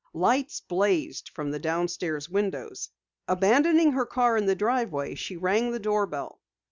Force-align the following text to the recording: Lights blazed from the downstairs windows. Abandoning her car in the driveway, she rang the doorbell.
Lights 0.15 0.61
blazed 0.61 1.29
from 1.29 1.51
the 1.51 1.59
downstairs 1.59 2.27
windows. 2.27 2.89
Abandoning 3.27 3.91
her 3.91 4.07
car 4.07 4.35
in 4.35 4.47
the 4.47 4.55
driveway, 4.55 5.13
she 5.13 5.37
rang 5.37 5.69
the 5.69 5.79
doorbell. 5.79 6.41